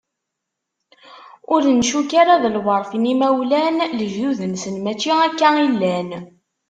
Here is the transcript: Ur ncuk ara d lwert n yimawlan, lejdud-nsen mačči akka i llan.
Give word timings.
Ur 1.53 1.61
ncuk 1.77 2.09
ara 2.21 2.35
d 2.43 2.45
lwert 2.55 2.91
n 3.01 3.03
yimawlan, 3.09 3.75
lejdud-nsen 3.99 4.75
mačči 4.83 5.11
akka 5.25 5.49
i 5.65 5.65
llan. 5.73 6.09